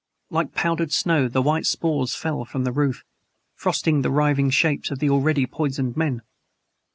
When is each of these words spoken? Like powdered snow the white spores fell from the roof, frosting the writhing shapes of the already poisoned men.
Like 0.31 0.55
powdered 0.55 0.91
snow 0.91 1.27
the 1.27 1.43
white 1.43 1.67
spores 1.67 2.15
fell 2.15 2.43
from 2.43 2.63
the 2.63 2.71
roof, 2.71 3.03
frosting 3.53 4.01
the 4.01 4.09
writhing 4.09 4.49
shapes 4.49 4.89
of 4.89 4.97
the 4.97 5.11
already 5.11 5.45
poisoned 5.45 5.95
men. 5.95 6.23